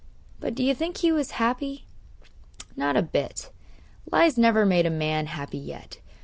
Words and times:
But 0.39 0.55
do 0.55 0.63
you 0.63 0.73
think 0.73 0.97
he 0.97 1.11
was 1.11 1.29
happy? 1.37 1.85
Not 2.75 2.97
a 2.97 3.03
bit. 3.03 3.51
Lies 4.11 4.35
never 4.35 4.65
made 4.65 4.87
a 4.87 4.89
man 4.89 5.27
happy 5.27 5.59
yet. 5.59 5.99